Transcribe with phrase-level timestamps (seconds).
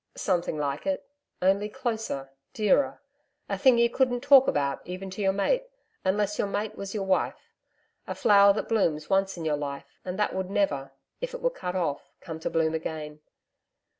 [0.17, 1.07] 'Something like it,
[1.43, 3.03] only closer, dearer
[3.47, 5.67] a thing you couldn't talk about even to your mate
[6.03, 7.51] unless your mate was your wife
[8.07, 10.91] a flower that blooms once in your life, and that would never
[11.21, 13.21] if it were cut off come to bloom again.